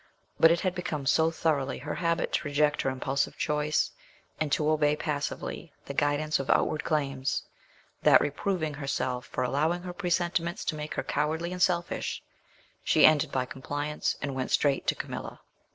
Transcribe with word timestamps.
But 0.39 0.49
it 0.49 0.61
had 0.61 0.73
become 0.73 1.05
so 1.05 1.29
thoroughly 1.29 1.77
her 1.77 1.93
habit 1.93 2.33
to 2.33 2.47
reject 2.47 2.81
her 2.81 2.89
impulsive 2.89 3.37
choice, 3.37 3.91
and 4.39 4.51
to 4.51 4.67
obey 4.71 4.95
passively 4.95 5.73
the 5.85 5.93
guidance 5.93 6.39
of 6.39 6.49
outward 6.49 6.83
claims, 6.83 7.43
that, 8.01 8.19
reproving 8.19 8.73
herself 8.73 9.27
for 9.27 9.43
allowing 9.43 9.83
her 9.83 9.93
presentiments 9.93 10.65
to 10.65 10.75
make 10.75 10.95
her 10.95 11.03
cowardly 11.03 11.51
and 11.51 11.61
selfish, 11.61 12.23
she 12.83 13.05
ended 13.05 13.31
by 13.31 13.45
compliance, 13.45 14.15
and 14.23 14.33
went 14.33 14.49
straight 14.49 14.87
to 14.87 14.95
Camilla. 14.95 15.39